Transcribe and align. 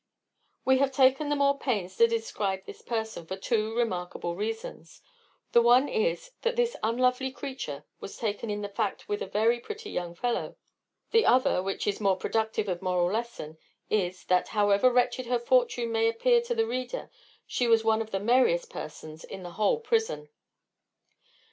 We 0.65 0.79
have 0.79 0.91
taken 0.91 1.29
the 1.29 1.35
more 1.35 1.59
pains 1.59 1.95
to 1.97 2.07
describe 2.07 2.65
this 2.65 2.81
person, 2.81 3.27
for 3.27 3.35
two 3.37 3.75
remarkable 3.77 4.35
reasons; 4.35 5.03
the 5.51 5.61
one 5.61 5.87
is, 5.87 6.31
that 6.41 6.55
this 6.55 6.75
unlovely 6.81 7.29
creature 7.29 7.83
was 7.99 8.17
taken 8.17 8.49
in 8.49 8.61
the 8.63 8.67
fact 8.67 9.07
with 9.07 9.21
a 9.21 9.27
very 9.27 9.59
pretty 9.59 9.91
young 9.91 10.15
fellow; 10.15 10.55
the 11.11 11.23
other, 11.27 11.61
which 11.61 11.85
is 11.85 12.01
more 12.01 12.17
productive 12.17 12.67
of 12.67 12.81
moral 12.81 13.11
lesson, 13.11 13.59
is, 13.91 14.25
that 14.25 14.47
however 14.47 14.91
wretched 14.91 15.27
her 15.27 15.37
fortune 15.37 15.91
may 15.91 16.09
appear 16.09 16.41
to 16.41 16.55
the 16.55 16.65
reader, 16.65 17.11
she 17.45 17.67
was 17.67 17.83
one 17.83 18.01
of 18.01 18.09
the 18.09 18.19
merriest 18.19 18.71
persons 18.71 19.23
in 19.23 19.43
the 19.43 19.51
whole 19.51 19.79
prison. 19.79 20.29